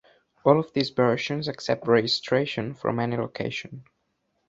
All 0.43 0.59
of 0.59 0.73
these 0.73 0.89
versions 0.89 1.47
accept 1.47 1.85
registration 1.85 2.73
from 2.73 2.99
any 2.99 3.17
location. 3.17 3.83